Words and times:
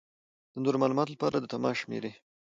د 0.53 0.55
نورو 0.63 0.81
معلومات 0.83 1.07
لپاره 1.11 1.35
د 1.39 1.45
تماس 1.53 1.75
شمېرې: 1.81 2.11